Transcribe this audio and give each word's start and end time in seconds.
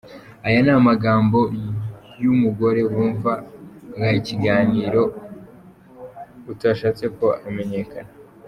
Aya 0.47 0.59
ni 0.65 0.71
amagambo 0.79 1.39
y’umugore 2.21 2.81
wumvaga 2.93 4.09
iki 4.19 4.23
kiganiro 4.27 5.01
utashatse 6.51 7.05
ko 7.17 7.27
amenyekana. 7.47 8.11